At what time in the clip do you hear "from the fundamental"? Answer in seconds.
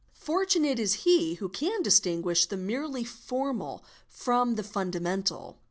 4.09-5.59